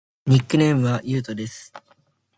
[0.25, 1.71] ニックネームはゆうとです。